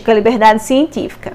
artística, 0.00 0.12
liberdade 0.12 0.62
científica. 0.62 1.32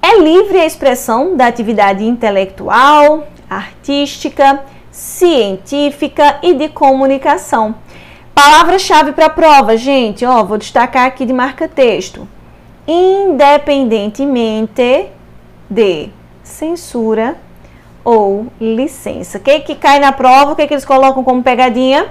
É 0.00 0.18
livre 0.18 0.58
a 0.58 0.66
expressão 0.66 1.36
da 1.36 1.46
atividade 1.46 2.04
intelectual, 2.04 3.28
artística, 3.48 4.64
científica 4.90 6.40
e 6.42 6.54
de 6.54 6.68
comunicação. 6.68 7.76
Palavra-chave 8.34 9.12
para 9.12 9.26
a 9.26 9.30
prova, 9.30 9.76
gente, 9.76 10.24
ó, 10.24 10.42
vou 10.42 10.58
destacar 10.58 11.06
aqui 11.06 11.24
de 11.24 11.32
marca-texto. 11.32 12.26
Independentemente 12.88 15.06
de 15.70 16.08
censura 16.42 17.36
ou 18.04 18.48
licença. 18.60 19.38
O 19.38 19.40
que, 19.40 19.60
que 19.60 19.76
cai 19.76 20.00
na 20.00 20.10
prova? 20.10 20.50
O 20.52 20.56
que, 20.56 20.66
que 20.66 20.74
eles 20.74 20.84
colocam 20.84 21.22
como 21.22 21.40
pegadinha? 21.42 22.08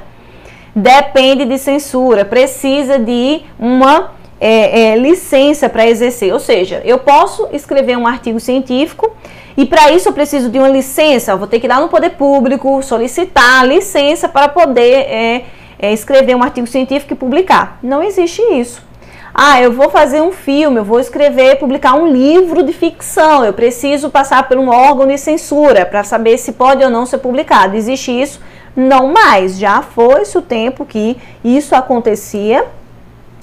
Depende 0.73 1.43
de 1.43 1.57
censura, 1.57 2.23
precisa 2.23 2.97
de 2.97 3.41
uma 3.59 4.11
é, 4.41 4.93
é, 4.93 4.97
licença 4.97 5.69
para 5.69 5.85
exercer. 5.87 6.33
Ou 6.33 6.39
seja, 6.39 6.81
eu 6.83 6.97
posso 6.97 7.47
escrever 7.53 7.95
um 7.95 8.07
artigo 8.07 8.39
científico 8.39 9.15
e 9.55 9.67
para 9.67 9.91
isso 9.91 10.09
eu 10.09 10.13
preciso 10.13 10.49
de 10.49 10.57
uma 10.57 10.67
licença. 10.67 11.31
Eu 11.31 11.37
vou 11.37 11.45
ter 11.45 11.59
que 11.59 11.67
ir 11.67 11.69
lá 11.69 11.79
no 11.79 11.89
poder 11.89 12.11
público 12.11 12.81
solicitar 12.81 13.67
licença 13.67 14.27
para 14.27 14.49
poder 14.49 15.05
é, 15.07 15.45
é, 15.77 15.93
escrever 15.93 16.35
um 16.35 16.41
artigo 16.41 16.65
científico 16.65 17.13
e 17.13 17.15
publicar. 17.15 17.77
Não 17.83 18.01
existe 18.01 18.41
isso. 18.41 18.89
Ah, 19.33 19.61
eu 19.61 19.71
vou 19.71 19.89
fazer 19.89 20.21
um 20.21 20.31
filme, 20.31 20.79
eu 20.79 20.83
vou 20.83 20.99
escrever, 20.99 21.57
publicar 21.57 21.93
um 21.93 22.07
livro 22.07 22.63
de 22.63 22.73
ficção. 22.73 23.45
Eu 23.45 23.53
preciso 23.53 24.09
passar 24.09 24.47
por 24.47 24.57
um 24.57 24.69
órgão 24.69 25.07
de 25.07 25.17
censura 25.17 25.85
para 25.85 26.03
saber 26.03 26.37
se 26.37 26.51
pode 26.53 26.83
ou 26.83 26.89
não 26.89 27.05
ser 27.05 27.19
publicado. 27.19 27.77
Existe 27.77 28.11
isso? 28.11 28.41
Não 28.75 29.07
mais. 29.07 29.57
Já 29.57 29.81
foi-se 29.81 30.37
o 30.37 30.41
tempo 30.41 30.83
que 30.83 31.15
isso 31.43 31.75
acontecia 31.75 32.65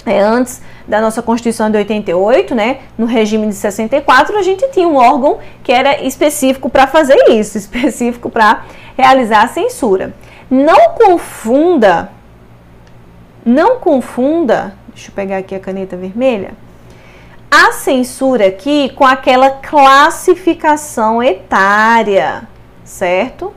é, 0.09 0.19
antes 0.19 0.61
da 0.87 0.99
nossa 0.99 1.21
Constituição 1.21 1.69
de 1.69 1.77
88, 1.77 2.55
né, 2.55 2.79
no 2.97 3.05
regime 3.05 3.47
de 3.47 3.53
64, 3.53 4.37
a 4.37 4.41
gente 4.41 4.67
tinha 4.71 4.87
um 4.87 4.95
órgão 4.95 5.39
que 5.63 5.71
era 5.71 6.01
específico 6.03 6.69
para 6.69 6.87
fazer 6.87 7.17
isso, 7.29 7.57
específico 7.59 8.29
para 8.29 8.63
realizar 8.97 9.43
a 9.43 9.47
censura. 9.47 10.13
Não 10.49 10.95
confunda, 10.95 12.11
não 13.45 13.79
confunda, 13.79 14.73
deixa 14.93 15.11
eu 15.11 15.15
pegar 15.15 15.37
aqui 15.37 15.53
a 15.53 15.59
caneta 15.59 15.95
vermelha, 15.95 16.53
a 17.51 17.71
censura 17.71 18.47
aqui 18.47 18.89
com 18.89 19.05
aquela 19.05 19.49
classificação 19.49 21.21
etária, 21.21 22.47
certo? 22.83 23.53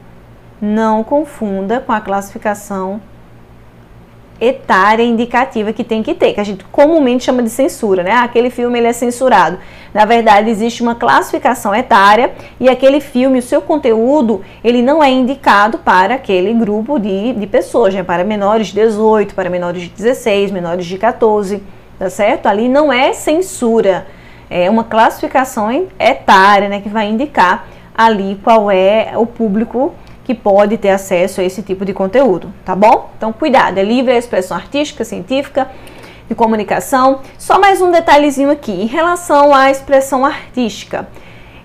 Não 0.61 1.03
confunda 1.03 1.81
com 1.81 1.93
a 1.93 2.01
classificação 2.01 2.95
etária 2.95 3.12
indicativa 5.05 5.73
que 5.73 5.85
tem 5.85 6.03
que 6.03 6.15
ter, 6.15 6.33
que 6.33 6.41
a 6.41 6.45
gente 6.45 6.65
comumente 6.65 7.25
chama 7.25 7.43
de 7.43 7.51
censura, 7.51 8.03
né? 8.03 8.11
Ah, 8.11 8.25
aquele 8.25 8.51
filme 8.51 8.79
ele 8.79 8.89
é 8.89 8.93
censurado. 8.93 9.59
Na 9.95 10.05
verdade, 10.05 10.51
existe 10.51 10.83
uma 10.83 10.95
classificação 10.95 11.75
etária 11.75 12.33
e 12.59 12.69
aquele 12.69 13.01
filme, 13.01 13.39
o 13.39 13.43
seu 13.43 13.61
conteúdo, 13.61 14.43
ele 14.65 14.83
não 14.83 15.03
é 15.03 15.11
indicado 15.11 15.79
para 15.79 16.15
aquele 16.15 16.53
grupo 16.55 16.99
de, 16.99 17.35
de 17.35 17.47
pessoas, 17.47 17.95
né? 17.95 18.03
Para 18.03 18.25
menores 18.25 18.69
de 18.69 18.75
18, 18.75 19.35
para 19.35 19.49
menores 19.49 19.83
de 19.83 19.89
16, 19.91 20.51
menores 20.51 20.87
de 20.87 20.99
14, 20.99 21.63
tá 21.99 22.11
certo? 22.11 22.47
Ali 22.47 22.69
não 22.69 22.93
é 22.93 23.13
censura, 23.13 24.07
é 24.51 24.69
uma 24.69 24.85
classificação 24.85 25.71
etária, 25.99 26.69
né? 26.69 26.81
Que 26.81 26.89
vai 26.89 27.09
indicar 27.09 27.69
ali 27.95 28.41
qual 28.43 28.71
é 28.71 29.13
o 29.17 29.27
público 29.27 29.95
que 30.33 30.35
pode 30.35 30.79
ter 30.79 30.89
acesso 30.89 31.43
a 31.43 31.45
esse 31.45 31.63
tipo 31.63 31.85
de 31.85 31.93
conteúdo, 31.93 32.53
tá 32.65 32.75
bom? 32.75 33.11
Então, 33.17 33.33
cuidado, 33.33 33.77
é 33.77 33.83
livre 33.83 34.13
a 34.13 34.19
expressão 34.19 34.57
artística, 34.57 35.05
científica, 35.05 35.71
de 36.27 36.35
comunicação. 36.35 37.21
Só 37.37 37.61
mais 37.61 37.83
um 37.83 37.91
detalhezinho 37.91 38.51
aqui, 38.51 38.73
em 38.73 38.87
relação 38.87 39.55
à 39.55 39.71
expressão 39.71 40.25
artística. 40.25 41.07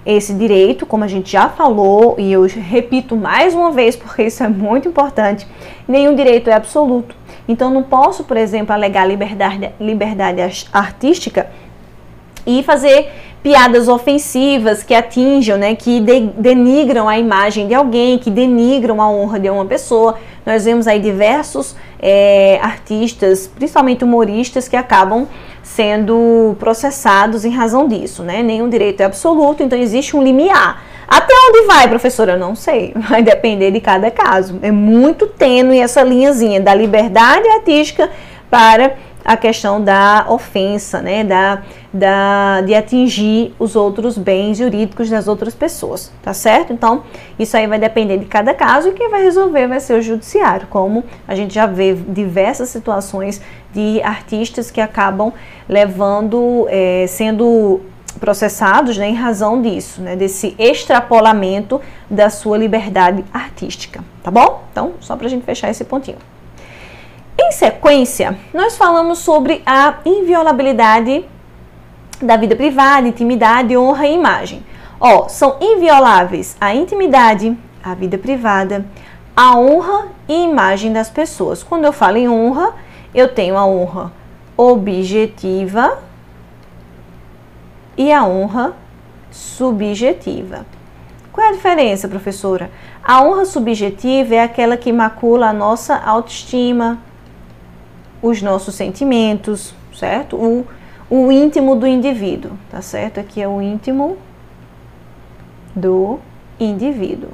Esse 0.06 0.34
direito, 0.34 0.86
como 0.86 1.06
a 1.06 1.08
gente 1.08 1.32
já 1.32 1.48
falou, 1.48 2.16
e 2.18 2.32
eu 2.32 2.44
repito 2.44 3.16
mais 3.16 3.54
uma 3.54 3.72
vez 3.72 3.96
porque 3.96 4.24
isso 4.24 4.44
é 4.44 4.50
muito 4.50 4.90
importante, 4.90 5.47
nenhum 5.88 6.14
direito 6.14 6.50
é 6.50 6.53
absoluto. 6.53 7.16
Então, 7.47 7.70
não 7.70 7.84
posso, 7.84 8.25
por 8.25 8.36
exemplo, 8.36 8.74
alegar 8.74 9.06
liberdade, 9.06 9.72
liberdade 9.80 10.41
artística 10.74 11.50
e 12.46 12.64
fazer 12.64 13.12
piadas 13.42 13.88
ofensivas 13.88 14.84
que 14.84 14.94
atinjam, 14.94 15.58
né, 15.58 15.75
que 15.75 16.00
de, 16.00 16.22
denigram 16.38 17.08
a 17.08 17.18
imagem 17.18 17.68
de 17.68 17.74
alguém, 17.74 18.18
que 18.18 18.30
denigram 18.30 19.02
a 19.02 19.09
honra 19.09 19.40
de 19.40 19.50
uma 19.50 19.66
pessoa. 19.66 20.18
Nós 20.46 20.66
vemos 20.66 20.88
aí 20.88 21.00
diversos 21.00 21.76
é, 22.00 22.59
artistas, 22.62 23.47
principalmente 23.47 24.03
humoristas, 24.03 24.68
que 24.68 24.76
acabam 24.76 25.28
sendo 25.62 26.56
processados 26.59 27.46
em 27.46 27.52
razão 27.52 27.88
disso, 27.88 28.24
né? 28.24 28.42
Nenhum 28.42 28.70
direito 28.70 29.02
é 29.02 29.06
absoluto, 29.06 29.62
então 29.62 29.78
existe 29.78 30.16
um 30.16 30.24
limiar. 30.24 30.81
Até 31.08 31.34
onde 31.34 31.68
vai, 31.68 31.88
professora? 31.88 32.34
Eu 32.34 32.40
não 32.40 32.53
sei. 32.53 32.94
Vai 33.08 33.24
depender 33.24 33.72
de 33.72 33.80
cada 33.80 34.12
caso. 34.12 34.59
É 34.62 34.72
muito 34.72 35.26
tênue 35.26 35.80
essa 35.80 36.03
linhazinha 36.03 36.59
da 36.59 36.74
liberdade 36.74 37.47
artística 37.47 38.09
para 38.50 38.96
a 39.28 39.36
questão 39.36 39.84
da 39.84 40.26
ofensa, 40.30 41.02
né, 41.02 41.22
da, 41.22 41.62
da, 41.94 42.62
de 42.62 42.74
atingir 42.74 43.54
os 43.60 43.76
outros 43.76 44.18
bens 44.18 44.58
jurídicos 44.58 45.10
das 45.10 45.28
outras 45.28 45.54
pessoas, 45.54 46.14
tá 46.24 46.34
certo? 46.34 46.72
Então, 46.72 47.04
isso 47.38 47.58
aí 47.58 47.68
vai 47.68 47.78
depender 47.78 48.18
de 48.20 48.26
cada 48.26 48.54
caso 48.54 48.88
e 48.88 48.94
quem 48.94 49.10
vai 49.10 49.22
resolver 49.22 49.68
vai 49.68 49.82
ser 49.82 50.00
o 50.00 50.02
judiciário, 50.02 50.66
como 50.68 51.04
a 51.28 51.36
gente 51.36 51.54
já 51.54 51.66
vê 51.66 51.94
diversas 51.94 52.70
situações 52.70 53.42
de 53.74 54.02
artistas 54.02 54.72
que 54.72 54.80
acabam 54.80 55.34
levando, 55.68 56.66
é, 56.70 57.06
sendo 57.09 57.82
processados 58.22 58.98
né, 58.98 59.09
em 59.09 59.14
razão 59.14 59.62
disso, 59.62 60.02
né, 60.02 60.16
desse 60.16 60.56
extrapolamento 60.58 61.82
da 62.09 62.30
sua 62.30 62.58
liberdade 62.58 63.26
artística, 63.34 64.02
tá 64.24 64.32
bom? 64.32 64.64
Então, 64.72 64.94
só 65.02 65.18
para 65.18 65.28
a 65.28 65.30
gente 65.30 65.44
fechar 65.44 65.70
esse 65.70 65.84
pontinho. 65.84 66.18
Em 67.47 67.52
sequência, 67.53 68.38
nós 68.53 68.75
falamos 68.75 69.19
sobre 69.19 69.63
a 69.66 70.00
inviolabilidade 70.06 71.24
da 72.22 72.35
vida 72.35 72.58
privada, 72.58 73.08
intimidade, 73.08 73.78
honra 73.78 74.06
e 74.06 74.16
imagem. 74.16 74.66
Ó, 75.00 75.30
são 75.30 75.56
invioláveis 75.62 76.58
a 76.59 76.75
intimidade, 76.75 77.58
a 77.81 77.94
vida 77.94 78.18
privada, 78.18 78.85
a 79.34 79.58
honra 79.58 80.09
e 80.28 80.44
imagem 80.44 80.91
das 80.91 81.09
pessoas. 81.09 81.63
Quando 81.63 81.85
eu 81.85 81.94
falo 81.94 82.18
em 82.18 82.28
honra, 82.28 82.74
eu 83.16 83.34
tenho 83.34 83.56
a 83.56 83.66
honra 83.66 84.12
objetiva 84.58 86.00
e 87.96 88.12
a 88.12 88.25
honra 88.25 88.74
subjetiva. 89.31 90.66
Qual 91.31 91.47
é 91.47 91.52
a 91.52 91.53
diferença, 91.53 92.09
professora? 92.09 92.69
A 93.02 93.24
honra 93.24 93.46
subjetiva 93.46 94.35
é 94.35 94.44
aquela 94.44 94.75
que 94.75 94.91
macula 94.91 95.47
a 95.47 95.53
nossa 95.53 95.96
autoestima, 95.96 97.06
os 98.22 98.41
nossos 98.41 98.75
sentimentos, 98.75 99.73
certo? 99.94 100.35
O, 100.35 100.66
o 101.09 101.31
íntimo 101.31 101.75
do 101.75 101.88
indivíduo, 101.88 102.51
tá 102.69 102.81
certo? 102.81 103.19
Aqui 103.19 103.41
é 103.41 103.47
o 103.47 103.61
íntimo 103.61 104.17
do 105.75 106.19
indivíduo. 106.59 107.31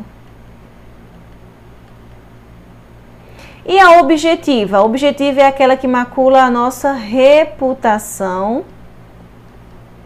E 3.65 3.79
a 3.79 3.99
objetiva? 3.99 4.77
A 4.77 4.83
objetiva 4.83 5.41
é 5.41 5.45
aquela 5.45 5.77
que 5.77 5.87
macula 5.87 6.41
a 6.41 6.51
nossa 6.51 6.91
reputação 6.91 8.65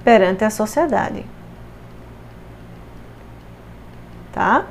perante 0.03 0.43
a 0.43 0.49
sociedade. 0.51 1.25
Tá? 4.31 4.65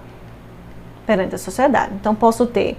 Perante 1.04 1.34
a 1.34 1.38
sociedade. 1.38 1.94
Então, 1.94 2.14
posso 2.14 2.46
ter 2.46 2.78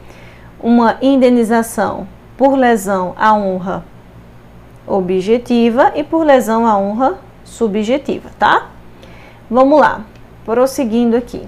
uma 0.60 0.98
indenização 1.02 2.08
por 2.38 2.56
lesão 2.56 3.14
à 3.18 3.34
honra 3.34 3.84
objetiva 4.86 5.92
e 5.96 6.04
por 6.04 6.24
lesão 6.24 6.66
à 6.66 6.78
honra 6.78 7.18
subjetiva, 7.44 8.30
tá? 8.40 8.68
Vamos 9.50 9.80
lá, 9.80 10.02
prosseguindo 10.46 11.18
aqui. 11.18 11.48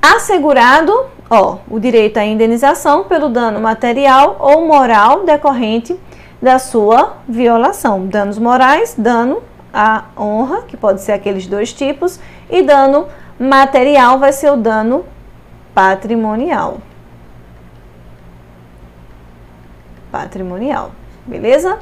Assegurado, 0.00 0.92
ó, 1.28 1.58
o 1.68 1.78
direito 1.78 2.18
à 2.18 2.24
indenização 2.24 3.04
pelo 3.04 3.28
dano 3.28 3.60
material 3.60 4.36
ou 4.40 4.66
moral 4.66 5.24
decorrente 5.24 5.98
da 6.40 6.58
sua 6.58 7.16
violação. 7.28 8.06
Danos 8.06 8.38
morais, 8.38 8.94
dano 8.96 9.42
à 9.72 10.04
honra, 10.16 10.62
que 10.62 10.76
pode 10.76 11.02
ser 11.02 11.12
aqueles 11.12 11.46
dois 11.46 11.72
tipos, 11.72 12.18
e 12.48 12.62
dano 12.62 13.06
material 13.38 14.18
vai 14.18 14.32
ser 14.32 14.50
o 14.50 14.56
dano 14.56 15.04
patrimonial. 15.74 16.78
Patrimonial, 20.10 20.92
beleza? 21.26 21.78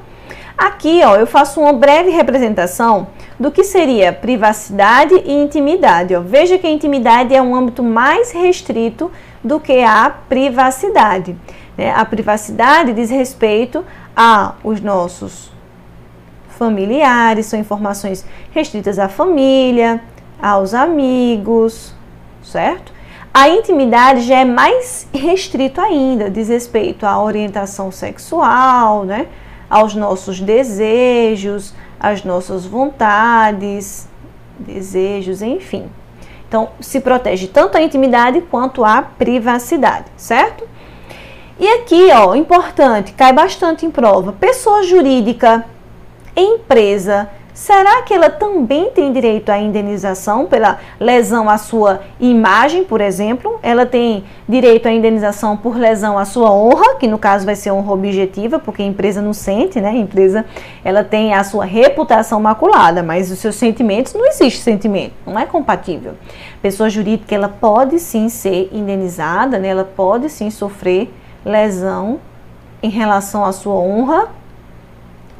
Aqui, 0.56 1.02
ó, 1.04 1.16
eu 1.16 1.26
faço 1.26 1.60
uma 1.60 1.72
breve 1.72 2.10
representação 2.10 3.06
do 3.38 3.50
que 3.50 3.62
seria 3.62 4.12
privacidade 4.12 5.14
e 5.14 5.32
intimidade. 5.32 6.14
Ó. 6.16 6.20
Veja 6.20 6.58
que 6.58 6.66
a 6.66 6.70
intimidade 6.70 7.34
é 7.34 7.40
um 7.40 7.54
âmbito 7.54 7.82
mais 7.82 8.32
restrito 8.32 9.10
do 9.42 9.60
que 9.60 9.80
a 9.82 10.12
privacidade. 10.28 11.36
Né? 11.76 11.92
A 11.94 12.04
privacidade 12.04 12.92
diz 12.92 13.08
respeito 13.08 13.84
a 14.16 14.54
os 14.64 14.80
nossos 14.80 15.52
familiares, 16.58 17.46
são 17.46 17.58
informações 17.60 18.26
restritas 18.50 18.98
à 18.98 19.08
família, 19.08 20.02
aos 20.42 20.74
amigos, 20.74 21.94
certo? 22.42 22.92
A 23.40 23.48
intimidade 23.48 24.22
já 24.22 24.40
é 24.40 24.44
mais 24.44 25.06
restrito 25.14 25.80
ainda, 25.80 26.28
diz 26.28 26.48
respeito 26.48 27.06
à 27.06 27.22
orientação 27.22 27.92
sexual, 27.92 29.04
né? 29.04 29.28
aos 29.70 29.94
nossos 29.94 30.40
desejos, 30.40 31.72
às 32.00 32.24
nossas 32.24 32.66
vontades, 32.66 34.08
desejos, 34.58 35.40
enfim. 35.40 35.88
Então, 36.48 36.70
se 36.80 36.98
protege 36.98 37.46
tanto 37.46 37.78
a 37.78 37.80
intimidade 37.80 38.40
quanto 38.40 38.84
a 38.84 39.02
privacidade, 39.02 40.06
certo? 40.16 40.66
E 41.60 41.68
aqui, 41.74 42.08
ó, 42.10 42.34
importante, 42.34 43.12
cai 43.12 43.32
bastante 43.32 43.86
em 43.86 43.90
prova. 43.92 44.32
Pessoa 44.32 44.82
jurídica, 44.82 45.64
empresa, 46.34 47.30
será 47.58 48.02
que 48.02 48.14
ela 48.14 48.30
também 48.30 48.88
tem 48.90 49.12
direito 49.12 49.50
à 49.50 49.58
indenização 49.58 50.46
pela 50.46 50.78
lesão 51.00 51.50
à 51.50 51.58
sua 51.58 52.02
imagem, 52.20 52.84
por 52.84 53.00
exemplo? 53.00 53.58
Ela 53.64 53.84
tem 53.84 54.22
direito 54.48 54.86
à 54.86 54.92
indenização 54.92 55.56
por 55.56 55.76
lesão 55.76 56.16
à 56.16 56.24
sua 56.24 56.52
honra, 56.52 56.94
que 56.94 57.08
no 57.08 57.18
caso 57.18 57.44
vai 57.44 57.56
ser 57.56 57.72
honra 57.72 57.92
objetiva, 57.92 58.60
porque 58.60 58.80
a 58.80 58.84
empresa 58.84 59.20
não 59.20 59.32
sente, 59.32 59.80
né? 59.80 59.88
A 59.88 59.92
empresa 59.92 60.44
ela 60.84 61.02
tem 61.02 61.34
a 61.34 61.42
sua 61.42 61.64
reputação 61.64 62.40
maculada, 62.40 63.02
mas 63.02 63.28
os 63.28 63.40
seus 63.40 63.56
sentimentos 63.56 64.14
não 64.14 64.24
existe 64.28 64.60
sentimento, 64.60 65.14
não 65.26 65.36
é 65.36 65.44
compatível. 65.44 66.12
Pessoa 66.62 66.88
jurídica 66.88 67.34
ela 67.34 67.48
pode 67.48 67.98
sim 67.98 68.28
ser 68.28 68.70
indenizada, 68.72 69.58
né? 69.58 69.66
Ela 69.66 69.84
pode 69.84 70.30
sim 70.30 70.48
sofrer 70.48 71.12
lesão 71.44 72.20
em 72.80 72.88
relação 72.88 73.44
à 73.44 73.50
sua 73.50 73.74
honra 73.74 74.28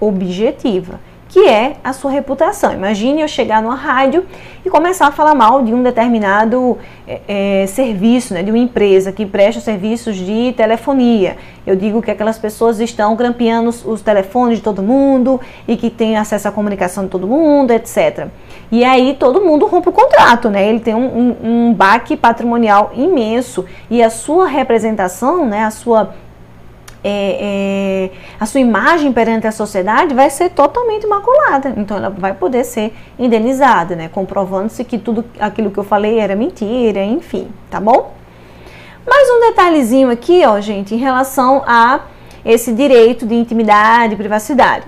objetiva 0.01 0.99
que 1.29 1.47
é 1.47 1.77
a 1.85 1.93
sua 1.93 2.11
reputação. 2.11 2.73
Imagine 2.73 3.21
eu 3.21 3.29
chegar 3.29 3.63
numa 3.63 3.75
rádio 3.75 4.25
e 4.65 4.71
começar 4.71 5.07
a 5.07 5.13
falar 5.13 5.35
mal 5.35 5.63
de 5.63 5.75
um 5.75 5.83
determinado 5.83 6.79
é, 7.07 7.63
é, 7.63 7.67
serviço, 7.67 8.33
né, 8.33 8.43
de 8.43 8.51
uma 8.51 8.59
empresa 8.59 9.13
que 9.13 9.27
presta 9.27 9.61
serviços 9.61 10.17
de 10.17 10.55
telefonia. 10.57 11.37
Eu 11.67 11.77
digo 11.77 12.01
que 12.01 12.11
aquelas 12.11 12.39
pessoas 12.39 12.81
estão 12.81 13.15
grampeando 13.15 13.69
os, 13.69 13.85
os 13.85 14.01
telefones 14.01 14.59
de 14.59 14.65
todo 14.65 14.83
mundo 14.83 15.39
e 15.67 15.77
que 15.77 15.91
tem 15.91 16.17
acesso 16.17 16.49
à 16.49 16.53
comunicação 16.53 17.05
de 17.05 17.11
todo 17.11 17.27
mundo, 17.27 17.73
etc. 17.73 18.29
E 18.73 18.83
aí 18.85 19.15
todo 19.19 19.41
mundo 19.41 19.67
rompe 19.67 19.89
o 19.89 19.93
contrato, 19.93 20.49
né? 20.49 20.69
Ele 20.69 20.81
tem 20.81 20.95
um, 20.95 21.07
um, 21.07 21.37
um 21.69 21.75
baque 21.75 22.17
patrimonial 22.17 22.93
imenso 22.95 23.65
e 23.91 24.03
a 24.03 24.11
sua 24.11 24.47
representação, 24.47 25.47
né, 25.47 25.65
a 25.65 25.71
sua 25.71 26.15
é, 27.03 28.11
é, 28.11 28.11
a 28.41 28.47
sua 28.47 28.61
imagem 28.61 29.13
perante 29.13 29.47
a 29.47 29.53
sociedade 29.53 30.15
vai 30.15 30.31
ser 30.31 30.51
totalmente 30.51 31.07
maculada. 31.07 31.73
Então 31.77 31.97
ela 31.97 32.11
vai 32.11 32.35
poder 32.35 32.65
ser 32.65 32.93
indenizada, 33.19 33.95
né? 33.95 34.09
Comprovando-se 34.09 34.85
que 34.85 34.99
tudo 34.99 35.25
aquilo 35.39 35.71
que 35.71 35.79
eu 35.79 35.85
falei 35.85 36.19
era 36.19 36.35
mentira, 36.35 37.03
enfim, 37.05 37.49
tá 37.71 37.81
bom? 37.81 38.15
Mais 39.07 39.31
um 39.31 39.41
detalhezinho 39.49 40.11
aqui, 40.11 40.43
ó, 40.45 40.61
gente, 40.61 40.95
em 40.95 40.99
relação 40.99 41.63
a 41.67 42.01
esse 42.45 42.73
direito 42.73 43.27
de 43.27 43.35
intimidade 43.35 44.15
e 44.15 44.17
privacidade. 44.17 44.85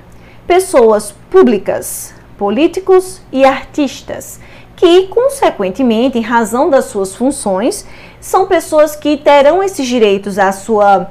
Pessoas 0.47 1.15
públicas, 1.31 2.15
políticos 2.37 3.23
e 3.33 3.45
artistas, 3.45 4.41
que, 4.77 5.07
consequentemente, 5.09 6.19
em 6.19 6.23
razão 6.23 6.71
das 6.71 6.87
suas 6.87 7.15
funções, 7.15 7.87
são 8.21 8.47
pessoas 8.47 8.97
que 8.97 9.17
terão 9.17 9.63
esses 9.63 9.87
direitos 9.87 10.39
à 10.39 10.53
sua 10.53 11.11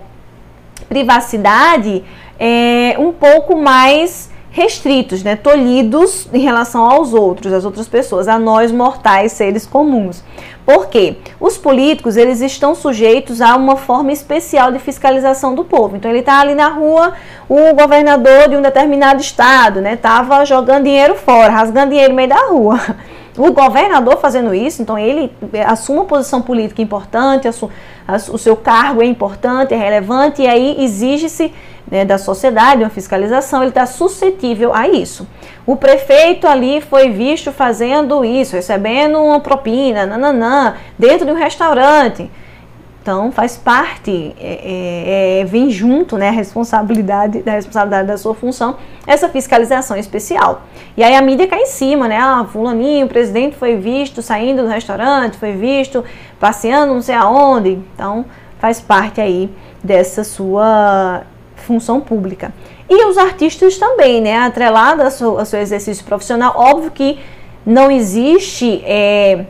privacidade 0.86 2.04
é, 2.40 2.96
um 2.98 3.12
pouco 3.12 3.58
mais 3.58 4.30
restritos, 4.52 5.24
né, 5.24 5.36
tolhidos 5.36 6.28
em 6.34 6.40
relação 6.40 6.84
aos 6.84 7.14
outros, 7.14 7.54
às 7.54 7.66
outras 7.66 7.88
pessoas, 7.88 8.28
a 8.28 8.40
nós 8.40 8.72
mortais, 8.72 9.32
seres 9.32 9.66
comuns. 9.66 10.24
Por 10.66 10.88
quê? 10.88 11.18
Os 11.40 11.58
políticos, 11.58 12.18
eles 12.18 12.42
estão 12.42 12.76
sujeitos 12.76 13.42
a 13.42 13.56
uma 13.56 13.76
forma 13.76 14.12
especial 14.12 14.72
de 14.72 14.80
fiscalização 14.80 15.56
do 15.56 15.64
povo. 15.64 15.96
Então 15.96 16.10
ele 16.12 16.20
está 16.20 16.40
ali 16.40 16.56
na 16.56 16.68
rua, 16.70 17.14
o 17.48 17.74
governador 17.74 18.50
de 18.50 18.56
um 18.56 18.62
determinado 18.62 19.22
estado, 19.22 19.82
né, 19.82 19.96
tava 19.96 20.44
jogando 20.46 20.84
dinheiro 20.84 21.16
fora, 21.16 21.52
rasgando 21.52 21.92
dinheiro 21.92 22.12
no 22.12 22.16
meio 22.16 22.30
da 22.30 22.48
rua. 22.48 22.80
O 23.38 23.52
governador 23.52 24.18
fazendo 24.18 24.54
isso, 24.54 24.82
então 24.82 24.98
ele 24.98 25.32
assume 25.66 26.00
uma 26.00 26.06
posição 26.06 26.42
política 26.42 26.82
importante, 26.82 27.48
o 28.32 28.38
seu 28.38 28.56
cargo 28.56 29.02
é 29.02 29.06
importante, 29.06 29.74
é 29.74 29.78
relevante, 29.78 30.42
e 30.42 30.48
aí 30.48 30.84
exige-se 30.84 31.54
né, 31.90 32.06
da 32.06 32.18
sociedade 32.18 32.84
uma 32.84 32.90
fiscalização, 32.90 33.62
ele 33.62 33.70
está 33.70 33.86
suscetível 33.86 34.74
a 34.74 34.88
isso. 34.88 35.28
O 35.66 35.76
prefeito 35.76 36.48
ali 36.48 36.82
foi 36.82 37.10
visto 37.10 37.52
fazendo 37.52 38.24
isso, 38.26 38.56
recebendo 38.56 39.20
uma 39.22 39.40
propina, 39.40 40.06
nananã, 40.06 40.76
dentro 40.98 41.26
de 41.26 41.32
um 41.32 41.36
restaurante. 41.36 42.30
Então 43.10 43.32
faz 43.32 43.58
parte, 43.58 44.36
é, 44.40 45.40
é, 45.40 45.40
é, 45.40 45.44
vem 45.44 45.72
junto 45.72 46.16
né, 46.16 46.28
a 46.28 46.32
responsabilidade 46.32 47.42
da 47.42 47.54
responsabilidade 47.54 48.08
da 48.08 48.20
sua 48.20 48.36
função, 48.36 48.78
essa 49.08 49.28
fiscalização 49.28 49.98
especial. 49.98 50.62
E 50.96 51.04
aí 51.04 51.16
a 51.16 51.22
mídia 51.24 51.48
cai 51.48 51.64
em 51.64 51.66
cima, 51.66 52.08
né? 52.08 52.20
Ah, 52.22 52.46
fulaninho, 52.48 53.08
o 53.08 53.10
presidente 53.10 53.56
foi 53.56 53.78
visto 53.78 54.22
saindo 54.22 54.62
do 54.62 54.68
restaurante, 54.68 55.38
foi 55.38 55.54
visto 55.54 56.06
passeando 56.40 56.94
não 56.94 57.02
sei 57.02 57.16
aonde. 57.16 57.80
Então 57.96 58.26
faz 58.60 58.80
parte 58.80 59.20
aí 59.20 59.50
dessa 59.84 60.24
sua 60.24 61.24
função 61.56 62.00
pública. 62.00 62.54
E 62.88 63.06
os 63.06 63.18
artistas 63.18 63.80
também, 63.80 64.22
né? 64.22 64.38
Atrelado 64.38 65.02
ao 65.02 65.10
seu, 65.10 65.40
ao 65.40 65.46
seu 65.46 65.60
exercício 65.60 66.06
profissional, 66.06 66.54
óbvio 66.56 66.92
que 66.92 67.18
não 67.66 67.90
existe. 67.90 68.84
É, 68.86 69.48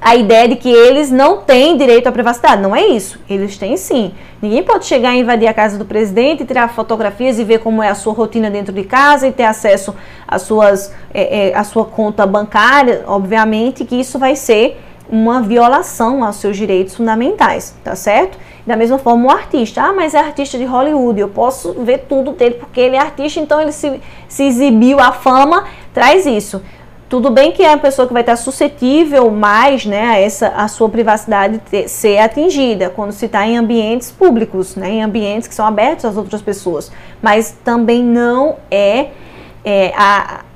a 0.00 0.16
ideia 0.16 0.48
de 0.48 0.56
que 0.56 0.70
eles 0.70 1.10
não 1.10 1.38
têm 1.38 1.76
direito 1.76 2.06
à 2.06 2.12
privacidade. 2.12 2.62
Não 2.62 2.74
é 2.74 2.86
isso. 2.86 3.20
Eles 3.28 3.58
têm 3.58 3.76
sim. 3.76 4.12
Ninguém 4.40 4.62
pode 4.62 4.86
chegar 4.86 5.14
e 5.14 5.20
invadir 5.20 5.46
a 5.46 5.52
casa 5.52 5.76
do 5.76 5.84
presidente, 5.84 6.44
tirar 6.44 6.68
fotografias 6.68 7.38
e 7.38 7.44
ver 7.44 7.58
como 7.58 7.82
é 7.82 7.88
a 7.88 7.94
sua 7.94 8.14
rotina 8.14 8.50
dentro 8.50 8.72
de 8.72 8.84
casa 8.84 9.28
e 9.28 9.32
ter 9.32 9.44
acesso 9.44 9.94
às 10.26 10.42
suas, 10.42 10.94
é, 11.12 11.48
é, 11.48 11.54
à 11.54 11.62
sua 11.64 11.84
conta 11.84 12.26
bancária. 12.26 13.04
Obviamente 13.06 13.84
que 13.84 13.96
isso 13.96 14.18
vai 14.18 14.34
ser 14.34 14.80
uma 15.10 15.42
violação 15.42 16.24
aos 16.24 16.36
seus 16.36 16.56
direitos 16.56 16.94
fundamentais, 16.94 17.74
tá 17.82 17.96
certo? 17.96 18.38
Da 18.64 18.76
mesma 18.76 18.96
forma, 18.96 19.26
o 19.26 19.30
artista. 19.30 19.82
Ah, 19.82 19.92
mas 19.92 20.14
é 20.14 20.18
artista 20.18 20.56
de 20.56 20.64
Hollywood, 20.64 21.20
eu 21.20 21.28
posso 21.28 21.72
ver 21.74 22.06
tudo 22.08 22.32
dele 22.32 22.54
porque 22.54 22.80
ele 22.80 22.94
é 22.94 23.00
artista, 23.00 23.40
então 23.40 23.60
ele 23.60 23.72
se, 23.72 24.00
se 24.28 24.44
exibiu, 24.44 25.00
a 25.00 25.12
fama 25.12 25.64
traz 25.92 26.26
isso. 26.26 26.62
Tudo 27.10 27.28
bem 27.28 27.50
que 27.50 27.64
é 27.64 27.72
a 27.72 27.76
pessoa 27.76 28.06
que 28.06 28.12
vai 28.12 28.22
estar 28.22 28.36
suscetível 28.36 29.32
mais 29.32 29.84
né, 29.84 30.06
a, 30.06 30.20
essa, 30.20 30.46
a 30.50 30.68
sua 30.68 30.88
privacidade 30.88 31.58
ter, 31.68 31.88
ser 31.88 32.18
atingida 32.18 32.88
quando 32.88 33.10
se 33.10 33.26
está 33.26 33.44
em 33.44 33.56
ambientes 33.56 34.12
públicos, 34.12 34.76
né, 34.76 34.90
em 34.90 35.02
ambientes 35.02 35.48
que 35.48 35.54
são 35.56 35.66
abertos 35.66 36.04
às 36.04 36.16
outras 36.16 36.40
pessoas. 36.40 36.92
Mas 37.20 37.50
também 37.64 38.00
não 38.00 38.58
é, 38.70 39.08
é 39.64 39.92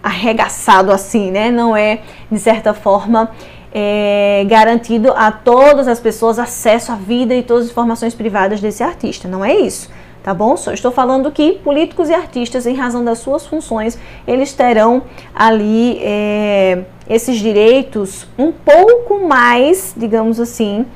arregaçado 0.01 0.93
assim, 0.93 1.33
né? 1.33 1.51
Não 1.51 1.77
é, 1.77 1.99
de 2.31 2.39
certa 2.39 2.73
forma, 2.73 3.33
é, 3.75 4.47
garantido 4.47 5.13
a 5.13 5.33
todas 5.33 5.89
as 5.89 5.99
pessoas 5.99 6.39
acesso 6.39 6.93
à 6.93 6.95
vida 6.95 7.35
e 7.35 7.43
todas 7.43 7.65
as 7.65 7.73
informações 7.73 8.15
privadas 8.15 8.61
desse 8.61 8.81
artista. 8.81 9.27
Não 9.27 9.45
é 9.45 9.57
isso 9.57 9.91
tá 10.25 10.33
bom? 10.33 10.57
Só 10.57 10.73
estou 10.73 10.91
falando 10.91 11.31
que 11.31 11.53
políticos 11.63 12.09
e 12.09 12.15
artistas, 12.15 12.67
em 12.67 12.75
razão 12.75 13.05
das 13.05 13.19
suas 13.19 13.47
funções, 13.47 13.99
eles 14.27 14.55
terão 14.55 15.03
ali 15.35 15.99
é, 16.01 16.85
esses 17.09 17.37
direitos 17.37 18.27
um 18.39 18.51
pouco 18.51 19.29
mais, 19.29 19.93
digamos 19.95 20.41
assim, 20.41 20.87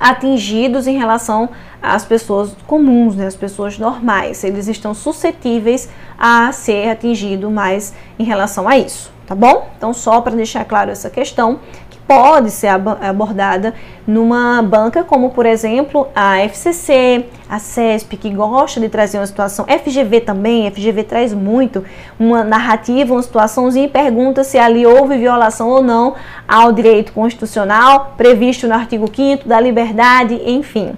atingidos 0.00 0.88
em 0.88 0.98
relação 0.98 1.48
às 1.80 2.04
pessoas 2.04 2.56
comuns, 2.66 3.14
né, 3.14 3.28
as 3.28 3.36
pessoas 3.36 3.78
normais. 3.78 4.42
Eles 4.42 4.66
estão 4.66 4.94
suscetíveis 4.94 5.88
a 6.18 6.50
ser 6.50 6.90
atingido 6.90 7.48
mais 7.52 7.94
em 8.18 8.24
relação 8.24 8.68
a 8.68 8.76
isso, 8.76 9.12
tá 9.28 9.36
bom? 9.36 9.70
Então, 9.78 9.94
só 9.94 10.20
para 10.20 10.34
deixar 10.34 10.64
claro 10.64 10.90
essa 10.90 11.08
questão, 11.08 11.60
pode 12.06 12.50
ser 12.50 12.68
abordada 12.68 13.74
numa 14.06 14.62
banca 14.62 15.02
como, 15.02 15.30
por 15.30 15.46
exemplo, 15.46 16.06
a 16.14 16.38
FCC, 16.40 17.26
a 17.48 17.58
CESP, 17.58 18.16
que 18.16 18.30
gosta 18.30 18.78
de 18.78 18.88
trazer 18.88 19.18
uma 19.18 19.26
situação, 19.26 19.64
FGV 19.66 20.20
também, 20.20 20.70
FGV 20.70 21.04
traz 21.04 21.32
muito 21.32 21.84
uma 22.18 22.44
narrativa, 22.44 23.14
uma 23.14 23.22
situaçãozinha 23.22 23.86
e 23.86 23.88
pergunta 23.88 24.44
se 24.44 24.58
ali 24.58 24.84
houve 24.86 25.16
violação 25.16 25.68
ou 25.68 25.82
não 25.82 26.14
ao 26.46 26.72
direito 26.72 27.12
constitucional 27.12 28.14
previsto 28.16 28.68
no 28.68 28.74
artigo 28.74 29.10
5 29.14 29.48
da 29.48 29.58
liberdade, 29.58 30.40
enfim. 30.44 30.92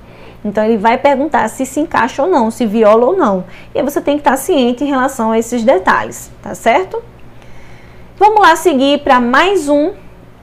Então 0.44 0.64
ele 0.64 0.76
vai 0.76 0.96
perguntar 0.96 1.48
se 1.48 1.66
se 1.66 1.80
encaixa 1.80 2.22
ou 2.22 2.28
não, 2.28 2.50
se 2.50 2.66
viola 2.66 3.06
ou 3.06 3.16
não. 3.16 3.44
E 3.74 3.78
aí 3.78 3.84
você 3.84 4.00
tem 4.00 4.16
que 4.16 4.20
estar 4.20 4.36
ciente 4.36 4.84
em 4.84 4.86
relação 4.86 5.32
a 5.32 5.38
esses 5.38 5.64
detalhes, 5.64 6.30
tá 6.42 6.54
certo? 6.54 7.02
Vamos 8.18 8.40
lá 8.40 8.54
seguir 8.56 9.00
para 9.00 9.20
mais 9.20 9.68
um 9.68 9.92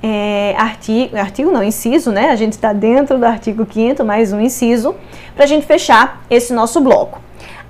é, 0.03 0.53
artigo, 0.57 1.15
artigo 1.15 1.49
não, 1.49 1.63
inciso, 1.63 2.11
né? 2.11 2.29
A 2.29 2.35
gente 2.35 2.51
está 2.51 2.73
dentro 2.73 3.17
do 3.17 3.25
artigo 3.25 3.65
5 3.71 4.03
mais 4.03 4.33
um 4.33 4.41
inciso, 4.41 4.93
para 5.33 5.45
a 5.45 5.47
gente 5.47 5.65
fechar 5.65 6.21
esse 6.29 6.51
nosso 6.51 6.81
bloco. 6.81 7.21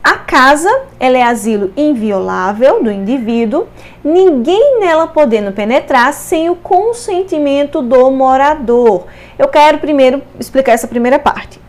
A 0.04 0.16
casa, 0.16 0.70
ela 1.00 1.18
é 1.18 1.22
asilo 1.22 1.72
inviolável 1.78 2.84
do 2.84 2.92
indivíduo, 2.92 3.68
ninguém 4.04 4.80
nela 4.80 5.08
podendo 5.08 5.52
penetrar 5.54 6.12
sem 6.12 6.50
o 6.50 6.56
consentimento 6.56 7.82
do 7.82 8.10
morador. 8.10 9.06
Eu 9.38 9.48
quero 9.48 9.78
primeiro 9.78 10.22
explicar 10.40 10.74
essa 10.74 10.88
primeira 10.88 11.20
parte. 11.20 11.62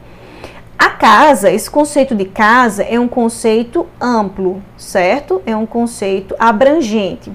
A 0.76 0.90
casa, 0.90 1.50
esse 1.50 1.70
conceito 1.70 2.14
de 2.16 2.24
casa 2.24 2.82
é 2.82 2.98
um 2.98 3.06
conceito 3.06 3.86
amplo, 4.00 4.60
certo? 4.76 5.40
É 5.46 5.54
um 5.54 5.64
conceito 5.64 6.34
abrangente. 6.36 7.30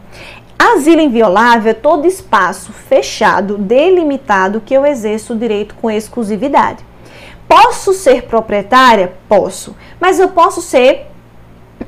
Asilo 0.62 1.00
inviolável 1.00 1.72
é 1.72 1.74
todo 1.74 2.06
espaço 2.06 2.74
fechado, 2.74 3.58
delimitado 3.58 4.60
que 4.60 4.74
eu 4.74 4.86
exerço 4.86 5.34
o 5.34 5.38
direito 5.38 5.74
com 5.76 5.90
exclusividade. 5.90 6.84
Posso 7.48 7.94
ser 7.94 8.24
proprietária? 8.24 9.14
Posso. 9.30 9.74
Mas 10.02 10.20
eu 10.20 10.28
posso 10.28 10.62
ser, 10.62 11.08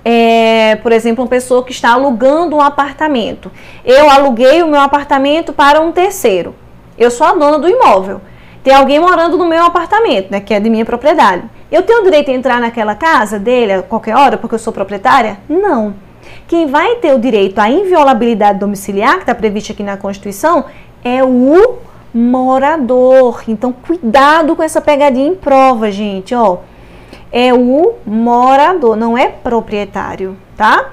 é, 0.05 0.77
por 0.77 0.93
exemplo, 0.93 1.21
uma 1.21 1.29
pessoa 1.29 1.65
que 1.65 1.73
está 1.73 1.91
alugando 1.91 2.55
um 2.55 2.61
apartamento. 2.61 3.51
Eu 3.83 4.09
aluguei 4.09 4.63
o 4.63 4.67
meu 4.67 4.79
apartamento 4.79 5.51
para 5.51 5.81
um 5.81 5.91
terceiro. 5.91 6.55
Eu 6.97 7.11
sou 7.11 7.27
a 7.27 7.33
dona 7.33 7.59
do 7.59 7.67
imóvel. 7.67 8.21
Tem 8.63 8.73
alguém 8.73 9.01
morando 9.01 9.37
no 9.37 9.45
meu 9.45 9.65
apartamento, 9.65 10.31
né, 10.31 10.39
que 10.39 10.53
é 10.53 10.61
de 10.61 10.69
minha 10.69 10.85
propriedade. 10.85 11.43
Eu 11.69 11.81
tenho 11.81 11.99
o 11.99 12.03
direito 12.05 12.27
de 12.27 12.37
entrar 12.37 12.61
naquela 12.61 12.95
casa 12.95 13.37
dele 13.37 13.73
a 13.73 13.83
qualquer 13.83 14.15
hora 14.15 14.37
porque 14.37 14.55
eu 14.55 14.59
sou 14.59 14.71
proprietária? 14.71 15.39
Não. 15.49 15.93
Quem 16.47 16.67
vai 16.67 16.95
ter 16.95 17.13
o 17.13 17.19
direito 17.19 17.59
à 17.59 17.69
inviolabilidade 17.69 18.59
domiciliar, 18.59 19.15
que 19.15 19.21
está 19.21 19.35
previsto 19.35 19.71
aqui 19.71 19.83
na 19.83 19.97
Constituição, 19.97 20.65
é 21.03 21.23
o 21.23 21.79
morador. 22.13 23.43
Então, 23.47 23.71
cuidado 23.71 24.55
com 24.55 24.63
essa 24.63 24.81
pegadinha 24.81 25.27
em 25.27 25.35
prova, 25.35 25.91
gente, 25.91 26.35
ó. 26.35 26.57
É 27.31 27.53
o 27.53 27.93
morador, 28.05 28.97
não 28.97 29.17
é 29.17 29.27
proprietário, 29.27 30.35
tá? 30.57 30.91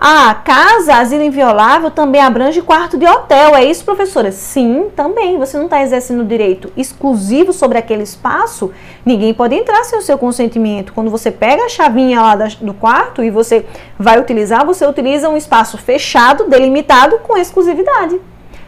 A 0.00 0.32
casa, 0.32 0.94
asilo 0.94 1.24
inviolável, 1.24 1.90
também 1.90 2.20
abrange 2.20 2.62
quarto 2.62 2.96
de 2.96 3.04
hotel. 3.04 3.56
É 3.56 3.64
isso, 3.64 3.84
professora? 3.84 4.30
Sim, 4.30 4.90
também. 4.94 5.36
Você 5.38 5.56
não 5.56 5.64
está 5.64 5.82
exercendo 5.82 6.24
direito 6.24 6.72
exclusivo 6.76 7.52
sobre 7.52 7.78
aquele 7.78 8.04
espaço. 8.04 8.70
Ninguém 9.04 9.34
pode 9.34 9.56
entrar 9.56 9.82
sem 9.82 9.98
o 9.98 10.02
seu 10.02 10.16
consentimento. 10.16 10.92
Quando 10.92 11.10
você 11.10 11.32
pega 11.32 11.64
a 11.64 11.68
chavinha 11.68 12.22
lá 12.22 12.36
do 12.36 12.72
quarto 12.72 13.24
e 13.24 13.30
você 13.30 13.66
vai 13.98 14.20
utilizar, 14.20 14.64
você 14.64 14.86
utiliza 14.86 15.28
um 15.28 15.36
espaço 15.36 15.76
fechado, 15.76 16.44
delimitado, 16.44 17.18
com 17.18 17.36
exclusividade. 17.36 18.20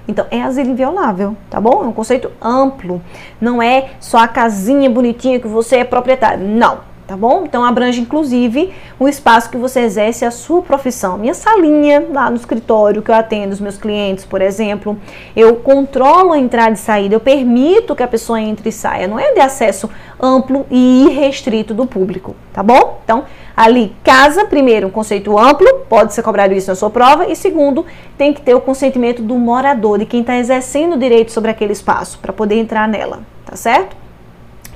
Então, 0.08 0.26
é 0.32 0.42
asilo 0.42 0.70
inviolável, 0.70 1.37
tá 1.49 1.60
bom? 1.60 1.84
É 1.84 1.87
um 1.87 1.92
conceito 1.92 2.32
amplo. 2.42 3.00
Não 3.40 3.62
é 3.62 3.90
só 4.00 4.18
a 4.18 4.26
casinha 4.26 4.90
bonitinha 4.90 5.38
que 5.38 5.46
você 5.46 5.76
é 5.76 5.84
proprietário. 5.84 6.44
Não 6.44 6.89
tá 7.10 7.16
bom? 7.16 7.42
Então 7.44 7.64
abrange 7.64 8.00
inclusive 8.00 8.72
o 8.96 9.08
espaço 9.08 9.50
que 9.50 9.56
você 9.56 9.80
exerce 9.80 10.24
a 10.24 10.30
sua 10.30 10.62
profissão. 10.62 11.18
Minha 11.18 11.34
salinha 11.34 12.06
lá 12.08 12.30
no 12.30 12.36
escritório 12.36 13.02
que 13.02 13.10
eu 13.10 13.14
atendo 13.16 13.52
os 13.52 13.58
meus 13.58 13.76
clientes, 13.76 14.24
por 14.24 14.40
exemplo, 14.40 14.96
eu 15.34 15.56
controlo 15.56 16.32
a 16.32 16.38
entrada 16.38 16.74
e 16.74 16.76
saída, 16.76 17.16
eu 17.16 17.18
permito 17.18 17.96
que 17.96 18.02
a 18.04 18.06
pessoa 18.06 18.40
entre 18.40 18.68
e 18.68 18.72
saia, 18.72 19.08
não 19.08 19.18
é 19.18 19.32
de 19.32 19.40
acesso 19.40 19.90
amplo 20.20 20.64
e 20.70 21.06
irrestrito 21.08 21.74
do 21.74 21.84
público, 21.84 22.36
tá 22.52 22.62
bom? 22.62 23.00
Então, 23.02 23.24
ali, 23.56 23.92
casa, 24.04 24.44
primeiro, 24.44 24.86
um 24.86 24.90
conceito 24.90 25.36
amplo, 25.36 25.80
pode 25.88 26.14
ser 26.14 26.22
cobrado 26.22 26.54
isso 26.54 26.70
na 26.70 26.76
sua 26.76 26.90
prova, 26.90 27.26
e 27.26 27.34
segundo, 27.34 27.84
tem 28.16 28.32
que 28.32 28.40
ter 28.40 28.54
o 28.54 28.60
consentimento 28.60 29.20
do 29.20 29.34
morador, 29.34 29.98
de 29.98 30.06
quem 30.06 30.20
está 30.20 30.36
exercendo 30.36 30.94
o 30.94 30.98
direito 30.98 31.32
sobre 31.32 31.50
aquele 31.50 31.72
espaço, 31.72 32.20
para 32.20 32.32
poder 32.32 32.54
entrar 32.54 32.86
nela, 32.86 33.20
tá 33.44 33.56
certo? 33.56 33.96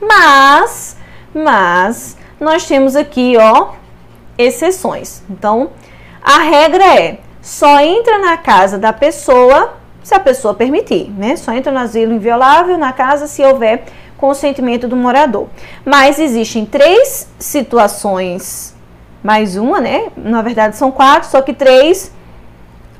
Mas, 0.00 0.96
mas, 1.32 2.16
nós 2.44 2.66
temos 2.66 2.94
aqui, 2.94 3.36
ó, 3.36 3.72
exceções. 4.38 5.22
Então, 5.28 5.70
a 6.22 6.38
regra 6.38 6.84
é: 6.84 7.18
só 7.42 7.80
entra 7.80 8.18
na 8.18 8.36
casa 8.36 8.78
da 8.78 8.92
pessoa 8.92 9.74
se 10.02 10.14
a 10.14 10.20
pessoa 10.20 10.54
permitir, 10.54 11.10
né? 11.16 11.34
Só 11.34 11.52
entra 11.52 11.72
no 11.72 11.78
asilo 11.78 12.12
inviolável 12.12 12.76
na 12.76 12.92
casa 12.92 13.26
se 13.26 13.42
houver 13.42 13.84
consentimento 14.16 14.86
do 14.86 14.94
morador. 14.94 15.48
Mas 15.84 16.18
existem 16.18 16.64
três 16.64 17.28
situações, 17.38 18.74
mais 19.22 19.56
uma, 19.56 19.80
né? 19.80 20.08
Na 20.16 20.42
verdade 20.42 20.76
são 20.76 20.92
quatro, 20.92 21.28
só 21.28 21.40
que 21.40 21.54
três 21.54 22.12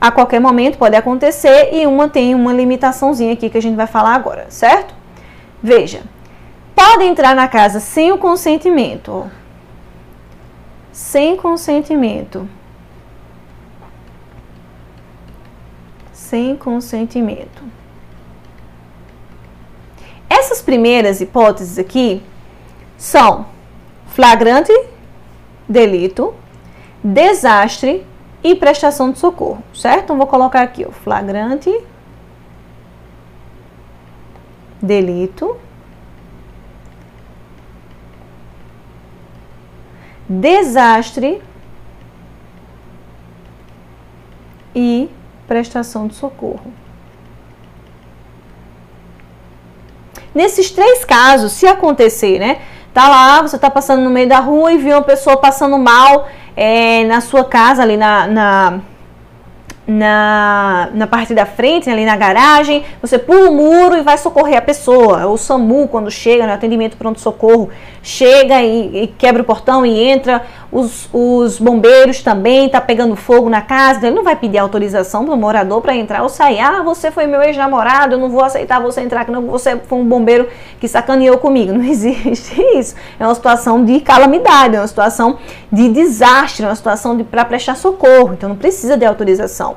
a 0.00 0.10
qualquer 0.10 0.40
momento 0.40 0.76
pode 0.76 0.96
acontecer 0.96 1.70
e 1.72 1.86
uma 1.86 2.08
tem 2.08 2.34
uma 2.34 2.52
limitaçãozinha 2.52 3.32
aqui 3.32 3.48
que 3.48 3.56
a 3.56 3.62
gente 3.62 3.76
vai 3.76 3.86
falar 3.86 4.14
agora, 4.14 4.46
certo? 4.48 4.94
Veja, 5.62 6.02
pode 6.74 7.04
entrar 7.04 7.34
na 7.34 7.48
casa 7.48 7.80
sem 7.80 8.12
o 8.12 8.18
consentimento. 8.18 9.30
Sem 10.92 11.36
consentimento. 11.36 12.48
Sem 16.12 16.56
consentimento. 16.56 17.62
Essas 20.30 20.62
primeiras 20.62 21.20
hipóteses 21.20 21.78
aqui 21.78 22.22
são 22.96 23.46
flagrante 24.06 24.72
delito, 25.68 26.34
desastre 27.02 28.06
e 28.42 28.54
prestação 28.54 29.10
de 29.10 29.18
socorro, 29.18 29.62
certo? 29.74 30.04
Então 30.04 30.18
vou 30.18 30.26
colocar 30.26 30.62
aqui 30.62 30.84
o 30.84 30.92
flagrante 30.92 31.70
delito, 34.80 35.56
desastre 40.28 41.42
e 44.74 45.10
prestação 45.46 46.06
de 46.06 46.14
socorro. 46.14 46.72
Nesses 50.34 50.70
três 50.70 51.04
casos, 51.04 51.52
se 51.52 51.66
acontecer, 51.66 52.38
né? 52.38 52.60
Tá 52.92 53.08
lá, 53.08 53.42
você 53.42 53.58
tá 53.58 53.70
passando 53.70 54.02
no 54.02 54.10
meio 54.10 54.28
da 54.28 54.40
rua 54.40 54.72
e 54.72 54.78
viu 54.78 54.96
uma 54.96 55.02
pessoa 55.02 55.36
passando 55.36 55.78
mal 55.78 56.28
é, 56.56 57.04
na 57.04 57.20
sua 57.20 57.44
casa, 57.44 57.82
ali 57.82 57.96
na, 57.96 58.26
na 58.26 58.80
na, 59.86 60.88
na 60.94 61.06
parte 61.06 61.34
da 61.34 61.44
frente, 61.44 61.90
ali 61.90 62.04
na 62.04 62.16
garagem, 62.16 62.84
você 63.02 63.18
pula 63.18 63.50
o 63.50 63.54
muro 63.54 63.96
e 63.96 64.02
vai 64.02 64.16
socorrer 64.16 64.56
a 64.56 64.62
pessoa. 64.62 65.26
O 65.26 65.36
SAMU, 65.36 65.88
quando 65.88 66.10
chega 66.10 66.42
no 66.42 66.48
né, 66.48 66.54
atendimento 66.54 66.96
pronto-socorro, 66.96 67.68
chega 68.04 68.62
e, 68.62 69.04
e, 69.04 69.06
quebra 69.06 69.42
o 69.42 69.44
portão 69.44 69.84
e 69.84 69.98
entra. 69.98 70.42
Os, 70.70 71.08
os 71.12 71.58
bombeiros 71.58 72.22
também, 72.22 72.68
tá 72.68 72.80
pegando 72.80 73.16
fogo 73.16 73.48
na 73.48 73.62
casa. 73.62 74.06
Ele 74.06 74.14
não 74.14 74.22
vai 74.22 74.36
pedir 74.36 74.58
autorização 74.58 75.24
para 75.24 75.34
o 75.34 75.36
morador 75.36 75.80
para 75.80 75.96
entrar 75.96 76.22
ou 76.22 76.28
sair. 76.28 76.60
Ah, 76.60 76.82
você 76.82 77.10
foi 77.10 77.26
meu 77.26 77.42
ex-namorado, 77.42 78.14
eu 78.14 78.18
não 78.18 78.28
vou 78.28 78.44
aceitar 78.44 78.80
você 78.80 79.00
entrar, 79.00 79.24
que 79.24 79.30
não, 79.30 79.42
você 79.46 79.76
foi 79.76 79.98
um 79.98 80.04
bombeiro 80.04 80.48
que 80.78 80.86
sacaneou 80.86 81.38
comigo. 81.38 81.72
Não 81.74 81.84
existe 81.84 82.60
isso. 82.76 82.94
É 83.18 83.24
uma 83.24 83.34
situação 83.34 83.84
de 83.84 84.00
calamidade, 84.00 84.76
é 84.76 84.80
uma 84.80 84.86
situação 84.86 85.38
de 85.72 85.88
desastre, 85.88 86.64
é 86.64 86.68
uma 86.68 86.76
situação 86.76 87.16
para 87.24 87.44
prestar 87.44 87.76
socorro. 87.76 88.34
Então 88.34 88.50
não 88.50 88.56
precisa 88.56 88.96
de 88.96 89.06
autorização. 89.06 89.76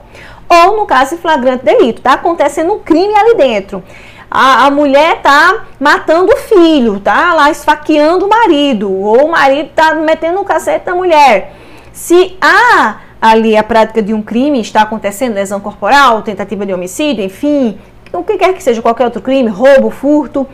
Ou 0.50 0.78
no 0.78 0.86
caso 0.86 1.16
de 1.16 1.22
flagrante 1.22 1.64
delito, 1.64 2.02
tá 2.02 2.14
acontecendo 2.14 2.74
um 2.74 2.80
crime 2.80 3.14
ali 3.16 3.36
dentro. 3.36 3.84
A, 4.30 4.66
a, 4.66 4.72
mulher 4.72 5.22
tá 5.22 5.66
matando 5.80 6.34
o 6.34 6.38
filho, 6.38 7.00
tá 7.00 7.34
lá 7.34 7.50
esfaqueando 7.50 8.26
o 8.26 8.30
marido, 8.30 8.92
ou 8.92 9.26
o 9.26 9.32
marido 9.32 9.70
tá 9.74 9.94
metendo 9.96 10.40
um 10.40 10.44
cacete 10.44 10.86
na 10.86 10.96
mulher. 10.96 11.54
Se 11.94 12.38
há 12.42 12.98
ali 13.22 13.56
a 13.56 13.64
prática 13.64 14.02
de 14.02 14.14
um 14.14 14.22
crime 14.22 14.60
está 14.60 14.82
acontecendo, 14.82 15.34
lesão 15.34 15.60
corporal, 15.60 16.22
tentativa 16.22 16.66
de 16.66 16.74
homicídio, 16.74 17.24
enfim, 17.24 17.78
o 18.12 18.24
que 18.24 18.38
quer 18.38 18.54
que 18.54 18.62
seja, 18.62 18.82
qualquer 18.82 19.06
outro 19.06 19.22
crime, 19.22 19.50
roubo, 19.50 19.90
furto, 19.90 20.48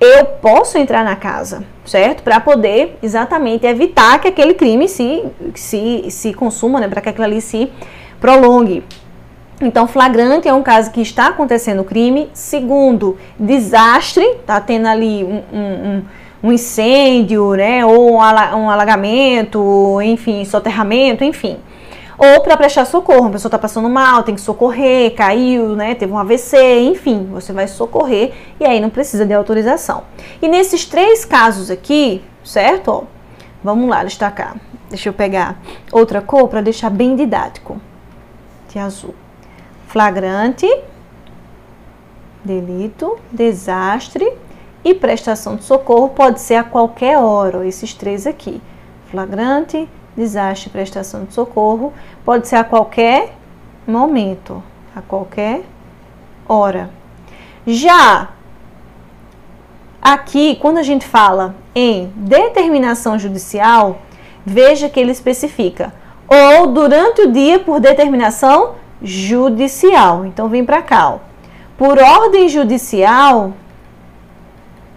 eu 0.00 0.24
posso 0.24 0.78
entrar 0.78 1.04
na 1.04 1.14
casa, 1.14 1.62
certo? 1.84 2.22
Para 2.22 2.40
poder 2.40 2.96
exatamente 3.02 3.66
evitar 3.66 4.18
que 4.18 4.28
aquele 4.28 4.54
crime 4.54 4.88
se, 4.88 5.22
se, 5.54 6.10
se 6.10 6.32
consuma, 6.32 6.80
né? 6.80 6.88
Para 6.88 7.02
que 7.02 7.10
aquilo 7.10 7.24
ali 7.24 7.40
se 7.40 7.70
prolongue. 8.18 8.82
Então, 9.60 9.86
flagrante 9.86 10.48
é 10.48 10.54
um 10.54 10.62
caso 10.62 10.90
que 10.90 11.02
está 11.02 11.26
acontecendo 11.26 11.84
crime. 11.84 12.30
Segundo, 12.32 13.18
desastre, 13.38 14.24
está 14.24 14.58
tendo 14.58 14.86
ali 14.86 15.22
um, 15.22 15.42
um, 15.52 16.02
um, 16.42 16.52
incêndio, 16.52 17.52
né? 17.52 17.84
Ou 17.84 18.14
um 18.14 18.70
alagamento, 18.70 20.00
enfim, 20.02 20.46
soterramento, 20.46 21.22
enfim. 21.24 21.58
Ou 22.16 22.42
para 22.42 22.56
prestar 22.56 22.86
socorro, 22.86 23.28
a 23.28 23.30
pessoa 23.30 23.48
está 23.48 23.58
passando 23.58 23.88
mal, 23.88 24.22
tem 24.22 24.34
que 24.34 24.40
socorrer, 24.40 25.14
caiu, 25.14 25.76
né? 25.76 25.94
Teve 25.94 26.12
um 26.12 26.18
AVC, 26.18 26.80
enfim, 26.80 27.28
você 27.30 27.52
vai 27.52 27.66
socorrer 27.66 28.32
e 28.58 28.64
aí 28.64 28.80
não 28.80 28.90
precisa 28.90 29.26
de 29.26 29.34
autorização. 29.34 30.04
E 30.40 30.48
nesses 30.48 30.86
três 30.86 31.24
casos 31.24 31.70
aqui, 31.70 32.22
certo? 32.44 32.90
Ó, 32.90 33.02
vamos 33.62 33.88
lá 33.88 34.04
destacar. 34.04 34.56
Deixa 34.88 35.08
eu 35.08 35.12
pegar 35.12 35.60
outra 35.92 36.20
cor 36.20 36.48
para 36.48 36.60
deixar 36.60 36.90
bem 36.90 37.14
didático 37.14 37.80
de 38.68 38.78
azul. 38.78 39.14
Flagrante, 39.90 40.68
delito, 42.44 43.18
desastre 43.28 44.32
e 44.84 44.94
prestação 44.94 45.56
de 45.56 45.64
socorro 45.64 46.10
pode 46.10 46.40
ser 46.40 46.54
a 46.54 46.62
qualquer 46.62 47.18
hora, 47.18 47.66
esses 47.66 47.92
três 47.92 48.24
aqui. 48.24 48.62
Flagrante, 49.10 49.88
desastre, 50.16 50.70
prestação 50.70 51.24
de 51.24 51.34
socorro, 51.34 51.92
pode 52.24 52.46
ser 52.46 52.54
a 52.54 52.62
qualquer 52.62 53.34
momento, 53.84 54.62
a 54.94 55.02
qualquer 55.02 55.62
hora. 56.48 56.88
Já 57.66 58.28
aqui, 60.00 60.54
quando 60.54 60.78
a 60.78 60.84
gente 60.84 61.04
fala 61.04 61.56
em 61.74 62.12
determinação 62.14 63.18
judicial, 63.18 64.02
veja 64.46 64.88
que 64.88 65.00
ele 65.00 65.10
especifica 65.10 65.92
ou 66.28 66.68
durante 66.68 67.22
o 67.22 67.32
dia 67.32 67.58
por 67.58 67.80
determinação 67.80 68.78
judicial. 69.02 70.24
Então 70.24 70.48
vem 70.48 70.64
para 70.64 70.82
cá, 70.82 71.10
ó. 71.10 71.18
Por 71.76 71.98
ordem 71.98 72.48
judicial, 72.48 73.52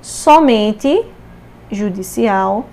somente 0.02 1.06
judicial, 1.72 2.66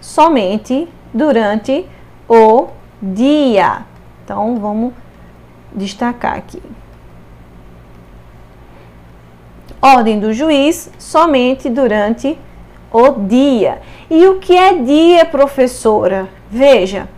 somente 0.00 0.88
durante 1.14 1.86
o 2.28 2.68
dia. 3.00 3.84
Então 4.24 4.56
vamos 4.56 4.92
destacar 5.72 6.36
aqui. 6.36 6.60
Ordem 9.80 10.18
do 10.18 10.32
juiz 10.32 10.90
somente 10.98 11.70
durante 11.70 12.36
o 12.92 13.12
dia. 13.12 13.80
E 14.10 14.26
o 14.26 14.40
que 14.40 14.56
é 14.56 14.74
dia, 14.74 15.24
professora? 15.24 16.28
Veja, 16.50 17.08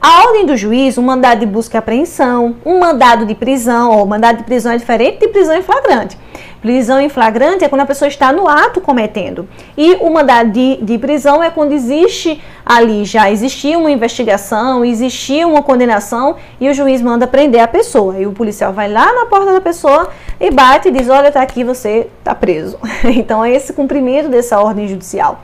a 0.00 0.22
ordem 0.26 0.46
do 0.46 0.56
juiz, 0.56 0.96
um 0.96 1.02
mandado 1.02 1.40
de 1.40 1.46
busca 1.46 1.76
e 1.76 1.78
apreensão, 1.78 2.54
um 2.64 2.78
mandado 2.78 3.26
de 3.26 3.34
prisão, 3.34 3.90
ou 3.98 4.06
mandado 4.06 4.38
de 4.38 4.44
prisão 4.44 4.70
é 4.70 4.76
diferente 4.76 5.18
de 5.18 5.28
prisão 5.28 5.56
em 5.56 5.62
flagrante. 5.62 6.16
Prisão 6.62 7.00
em 7.00 7.08
flagrante 7.08 7.64
é 7.64 7.68
quando 7.68 7.80
a 7.80 7.86
pessoa 7.86 8.08
está 8.08 8.32
no 8.32 8.46
ato 8.48 8.80
cometendo. 8.80 9.48
E 9.76 9.94
o 9.96 10.08
mandado 10.10 10.50
de, 10.50 10.78
de 10.82 10.98
prisão 10.98 11.42
é 11.42 11.50
quando 11.50 11.72
existe 11.72 12.40
ali, 12.64 13.04
já 13.04 13.28
existia 13.28 13.76
uma 13.76 13.90
investigação, 13.90 14.84
existia 14.84 15.46
uma 15.46 15.62
condenação 15.62 16.36
e 16.60 16.68
o 16.68 16.74
juiz 16.74 17.02
manda 17.02 17.26
prender 17.26 17.60
a 17.60 17.68
pessoa. 17.68 18.18
E 18.18 18.26
o 18.26 18.32
policial 18.32 18.72
vai 18.72 18.88
lá 18.90 19.12
na 19.12 19.26
porta 19.26 19.52
da 19.52 19.60
pessoa 19.60 20.10
e 20.40 20.50
bate 20.50 20.88
e 20.88 20.90
diz: 20.92 21.08
Olha, 21.08 21.32
tá 21.32 21.42
aqui, 21.42 21.64
você 21.64 22.08
tá 22.22 22.34
preso. 22.36 22.78
então 23.04 23.44
é 23.44 23.52
esse 23.52 23.72
cumprimento 23.72 24.28
dessa 24.28 24.60
ordem 24.60 24.86
judicial 24.86 25.40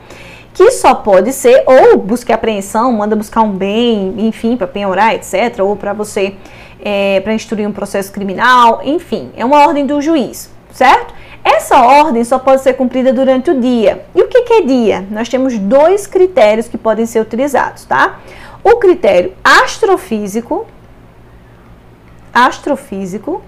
que 0.55 0.71
só 0.71 0.95
pode 0.95 1.33
ser 1.33 1.63
ou 1.67 1.97
busca 1.97 2.33
apreensão, 2.33 2.89
manda 2.93 3.13
buscar 3.13 3.41
um 3.41 3.51
bem, 3.51 4.15
enfim, 4.17 4.55
para 4.55 4.65
penhorar, 4.65 5.13
etc., 5.13 5.59
ou 5.59 5.75
para 5.75 5.91
você, 5.91 6.33
é, 6.81 7.19
para 7.19 7.33
instruir 7.33 7.67
um 7.67 7.73
processo 7.73 8.09
criminal, 8.09 8.79
enfim, 8.85 9.31
é 9.35 9.43
uma 9.43 9.67
ordem 9.67 9.85
do 9.85 10.01
juiz, 10.01 10.49
certo? 10.71 11.13
Essa 11.43 11.81
ordem 11.81 12.23
só 12.23 12.39
pode 12.39 12.63
ser 12.63 12.73
cumprida 12.73 13.11
durante 13.11 13.51
o 13.51 13.59
dia. 13.59 14.05
E 14.15 14.21
o 14.21 14.29
que, 14.29 14.43
que 14.43 14.53
é 14.53 14.61
dia? 14.61 15.05
Nós 15.11 15.27
temos 15.27 15.57
dois 15.57 16.07
critérios 16.07 16.69
que 16.69 16.77
podem 16.77 17.05
ser 17.05 17.19
utilizados, 17.19 17.83
tá? 17.83 18.19
O 18.63 18.77
critério 18.77 19.33
astrofísico, 19.43 20.65
astrofísico, 22.33 23.41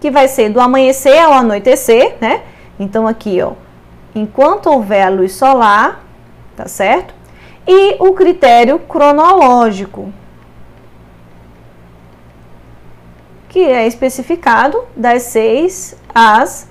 que 0.00 0.08
vai 0.08 0.28
ser 0.28 0.50
do 0.50 0.60
amanhecer 0.60 1.18
ao 1.18 1.32
anoitecer, 1.32 2.14
né? 2.20 2.42
Então 2.78 3.08
aqui, 3.08 3.42
ó, 3.42 3.54
enquanto 4.16 4.70
houver 4.70 5.10
luz 5.10 5.32
solar, 5.32 6.02
tá 6.56 6.66
certo? 6.66 7.14
E 7.66 7.96
o 7.98 8.14
critério 8.14 8.78
cronológico, 8.78 10.10
que 13.48 13.60
é 13.60 13.86
especificado 13.86 14.84
das 14.96 15.24
6 15.24 15.96
às 16.14 16.68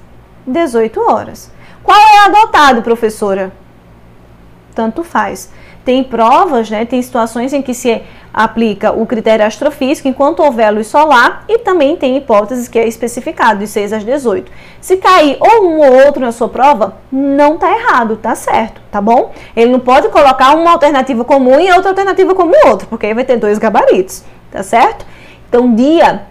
18 0.47 0.99
horas. 1.01 1.51
Qual 1.83 1.97
é 1.97 2.25
adotado, 2.25 2.81
professora? 2.81 3.53
Tanto 4.73 5.03
faz. 5.03 5.51
Tem 5.83 6.03
provas, 6.03 6.69
né, 6.71 6.83
tem 6.83 7.01
situações 7.01 7.53
em 7.53 7.61
que 7.61 7.75
se 7.75 8.03
aplica 8.35 8.91
o 8.91 9.05
critério 9.05 9.45
astrofísico 9.45 10.09
enquanto 10.09 10.43
houver 10.43 10.69
luz 10.69 10.87
solar 10.87 11.45
e 11.47 11.59
também 11.59 11.95
tem 11.95 12.17
hipóteses 12.17 12.67
que 12.67 12.77
é 12.77 12.85
especificado 12.85 13.59
de 13.59 13.67
6 13.67 13.93
às 13.93 14.03
18. 14.03 14.51
Se 14.81 14.97
cair 14.97 15.37
ou 15.39 15.69
um 15.69 15.79
ou 15.79 16.05
outro 16.05 16.19
na 16.19 16.33
sua 16.33 16.49
prova, 16.49 16.97
não 17.09 17.57
tá 17.57 17.71
errado, 17.71 18.17
tá 18.17 18.35
certo, 18.35 18.81
tá 18.91 18.99
bom? 18.99 19.31
Ele 19.55 19.71
não 19.71 19.79
pode 19.79 20.09
colocar 20.09 20.53
uma 20.53 20.71
alternativa 20.71 21.23
comum 21.23 21.61
e 21.61 21.71
outra 21.71 21.91
alternativa 21.91 22.35
como 22.35 22.53
outra, 22.67 22.85
porque 22.89 23.05
aí 23.05 23.13
vai 23.13 23.23
ter 23.23 23.37
dois 23.37 23.57
gabaritos, 23.57 24.25
tá 24.51 24.61
certo? 24.61 25.05
Então, 25.47 25.73
dia 25.73 26.23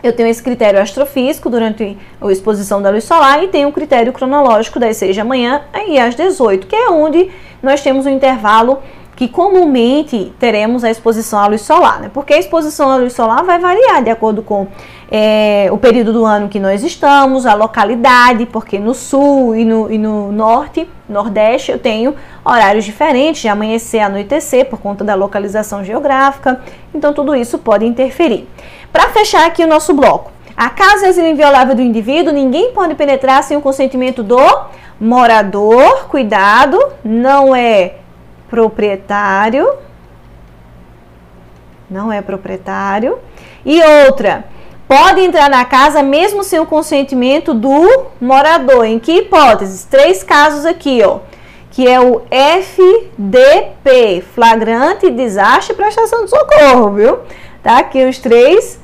eu 0.00 0.12
tenho 0.12 0.28
esse 0.28 0.42
critério 0.42 0.80
astrofísico 0.80 1.50
durante 1.50 1.98
a 2.20 2.30
exposição 2.30 2.80
da 2.80 2.90
luz 2.90 3.02
solar 3.02 3.42
e 3.42 3.48
tenho 3.48 3.68
o 3.68 3.72
critério 3.72 4.12
cronológico 4.12 4.78
das 4.78 4.96
6 4.96 5.16
da 5.16 5.24
manhã 5.24 5.62
e 5.88 5.98
às 5.98 6.14
18, 6.14 6.68
que 6.68 6.76
é 6.76 6.88
onde 6.88 7.30
nós 7.60 7.80
temos 7.82 8.06
um 8.06 8.10
intervalo 8.10 8.80
que 9.14 9.28
comumente 9.28 10.32
teremos 10.38 10.84
a 10.84 10.90
exposição 10.90 11.38
à 11.38 11.46
luz 11.46 11.60
solar, 11.60 12.00
né? 12.00 12.10
Porque 12.12 12.32
a 12.32 12.38
exposição 12.38 12.90
à 12.90 12.96
luz 12.96 13.12
solar 13.12 13.44
vai 13.44 13.58
variar 13.58 14.02
de 14.02 14.10
acordo 14.10 14.42
com 14.42 14.66
é, 15.10 15.68
o 15.70 15.76
período 15.76 16.12
do 16.12 16.24
ano 16.24 16.48
que 16.48 16.58
nós 16.58 16.82
estamos, 16.82 17.44
a 17.44 17.54
localidade, 17.54 18.46
porque 18.46 18.78
no 18.78 18.94
sul 18.94 19.54
e 19.54 19.64
no, 19.64 19.92
e 19.92 19.98
no 19.98 20.32
norte, 20.32 20.88
nordeste, 21.06 21.70
eu 21.70 21.78
tenho 21.78 22.14
horários 22.42 22.84
diferentes 22.84 23.42
de 23.42 23.48
amanhecer 23.48 23.98
e 23.98 24.00
anoitecer 24.00 24.64
por 24.70 24.80
conta 24.80 25.04
da 25.04 25.14
localização 25.14 25.84
geográfica, 25.84 26.60
então 26.94 27.12
tudo 27.12 27.36
isso 27.36 27.58
pode 27.58 27.84
interferir. 27.84 28.48
Para 28.90 29.10
fechar 29.10 29.46
aqui 29.46 29.62
o 29.62 29.68
nosso 29.68 29.92
bloco, 29.92 30.32
a 30.56 30.70
casa 30.70 31.06
é 31.06 31.30
inviolável 31.30 31.74
do 31.74 31.82
indivíduo, 31.82 32.32
ninguém 32.32 32.72
pode 32.72 32.94
penetrar 32.94 33.42
sem 33.42 33.56
o 33.56 33.60
consentimento 33.60 34.22
do 34.22 34.38
morador, 34.98 36.06
cuidado, 36.08 36.78
não 37.04 37.54
é 37.54 37.96
proprietário, 38.52 39.66
não 41.88 42.12
é 42.12 42.20
proprietário. 42.20 43.18
E 43.64 43.82
outra, 44.04 44.44
pode 44.86 45.22
entrar 45.22 45.48
na 45.48 45.64
casa 45.64 46.02
mesmo 46.02 46.44
sem 46.44 46.60
o 46.60 46.66
consentimento 46.66 47.54
do 47.54 48.10
morador. 48.20 48.84
Em 48.84 48.98
que 48.98 49.20
hipóteses? 49.20 49.84
Três 49.84 50.22
casos 50.22 50.66
aqui, 50.66 51.02
ó, 51.02 51.20
que 51.70 51.88
é 51.88 51.98
o 51.98 52.20
FDP, 52.30 54.22
flagrante 54.34 55.08
desastre 55.08 55.72
e 55.72 55.76
prestação 55.76 56.26
de 56.26 56.30
socorro, 56.30 56.90
viu? 56.90 57.20
Tá 57.62 57.78
aqui 57.78 58.04
os 58.04 58.18
três, 58.18 58.78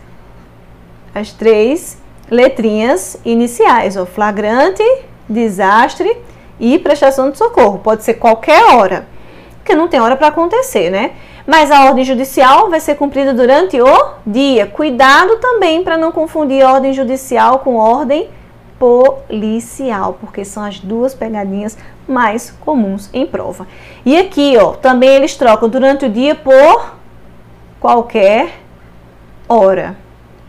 as 1.14 1.30
três 1.30 1.98
letrinhas 2.30 3.20
iniciais, 3.22 3.98
ó, 3.98 4.06
flagrante, 4.06 4.82
desastre 5.28 6.16
e 6.58 6.78
prestação 6.78 7.30
de 7.30 7.36
socorro. 7.36 7.80
Pode 7.80 8.02
ser 8.02 8.14
qualquer 8.14 8.64
hora 8.74 9.17
porque 9.68 9.76
não 9.76 9.86
tem 9.86 10.00
hora 10.00 10.16
para 10.16 10.28
acontecer, 10.28 10.88
né? 10.88 11.10
Mas 11.46 11.70
a 11.70 11.84
ordem 11.84 12.02
judicial 12.02 12.70
vai 12.70 12.80
ser 12.80 12.94
cumprida 12.94 13.34
durante 13.34 13.78
o 13.78 14.14
dia. 14.26 14.66
Cuidado 14.66 15.36
também 15.36 15.84
para 15.84 15.98
não 15.98 16.10
confundir 16.10 16.64
ordem 16.64 16.94
judicial 16.94 17.58
com 17.58 17.76
ordem 17.76 18.30
policial, 18.78 20.16
porque 20.18 20.42
são 20.42 20.64
as 20.64 20.80
duas 20.80 21.14
pegadinhas 21.14 21.76
mais 22.08 22.50
comuns 22.50 23.10
em 23.12 23.26
prova. 23.26 23.66
E 24.06 24.16
aqui, 24.16 24.56
ó, 24.56 24.72
também 24.72 25.10
eles 25.10 25.36
trocam 25.36 25.68
durante 25.68 26.06
o 26.06 26.08
dia 26.08 26.34
por 26.34 26.94
qualquer 27.78 28.60
hora, 29.46 29.98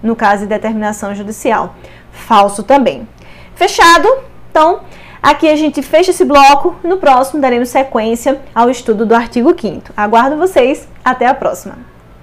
no 0.02 0.16
caso 0.16 0.44
de 0.44 0.48
determinação 0.48 1.14
judicial. 1.14 1.76
Falso 2.10 2.64
também. 2.64 3.06
Fechado? 3.54 4.08
Então, 4.50 4.80
Aqui 5.22 5.50
a 5.50 5.56
gente 5.56 5.82
fecha 5.82 6.12
esse 6.12 6.24
bloco, 6.24 6.76
no 6.82 6.98
próximo 6.98 7.42
daremos 7.42 7.70
sequência 7.70 8.40
ao 8.56 8.70
estudo 8.70 9.06
do 9.06 9.14
artigo 9.14 9.54
5 9.60 9.92
Aguardo 9.96 10.38
vocês, 10.38 10.88
até 11.04 11.28
a 11.28 11.34
próxima! 11.34 11.89